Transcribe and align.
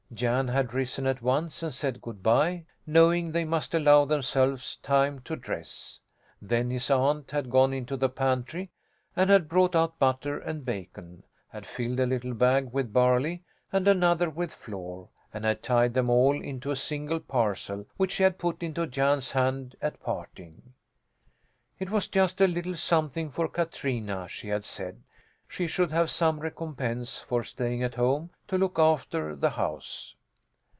Jan 0.13 0.49
had 0.49 0.73
risen 0.73 1.07
at 1.07 1.21
once 1.21 1.63
and 1.63 1.73
said 1.73 2.01
good 2.01 2.21
bye, 2.21 2.65
knowing 2.85 3.31
they 3.31 3.45
must 3.45 3.73
allow 3.73 4.03
themselves 4.03 4.75
time 4.75 5.21
to 5.21 5.37
dress. 5.37 6.01
Then 6.41 6.69
his 6.69 6.91
aunt 6.91 7.31
had 7.31 7.49
gone 7.49 7.71
into 7.73 7.95
the 7.95 8.09
pantry 8.09 8.71
and 9.15 9.29
had 9.29 9.47
brought 9.47 9.73
out 9.73 9.99
butter 9.99 10.37
and 10.37 10.65
bacon, 10.65 11.23
had 11.47 11.65
filled 11.65 12.01
a 12.01 12.05
little 12.05 12.33
bag 12.33 12.73
with 12.73 12.91
barley, 12.91 13.45
and 13.71 13.87
another 13.87 14.29
with 14.29 14.53
flour, 14.53 15.07
and 15.33 15.45
had 15.45 15.63
tied 15.63 15.93
them 15.93 16.09
all 16.09 16.41
into 16.43 16.71
a 16.71 16.75
single 16.75 17.21
parcel, 17.21 17.85
which 17.95 18.11
she 18.11 18.23
had 18.23 18.37
put 18.37 18.61
into 18.61 18.85
Jan's 18.85 19.31
hand 19.31 19.77
at 19.81 20.01
parting. 20.01 20.73
It 21.79 21.89
was 21.89 22.09
just 22.09 22.41
a 22.41 22.47
little 22.47 22.75
something 22.75 23.29
for 23.31 23.47
Katrina, 23.47 24.27
she 24.27 24.49
had 24.49 24.65
said. 24.65 25.03
She 25.47 25.67
should 25.67 25.91
have 25.91 26.09
some 26.09 26.39
recompense 26.39 27.19
for 27.19 27.43
staying 27.43 27.83
at 27.83 27.95
home 27.95 28.29
to 28.47 28.57
look 28.57 28.79
after 28.79 29.35
the 29.35 29.49
house. 29.49 30.15